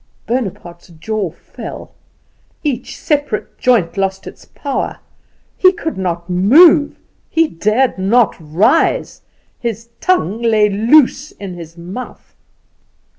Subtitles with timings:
[0.25, 1.91] Bonaparte's jaw fell:
[2.63, 4.97] each separate joint lost its power:
[5.59, 6.97] he could not move;
[7.29, 9.21] he dared not rise;
[9.59, 12.33] his tongue lay loose in his mouth.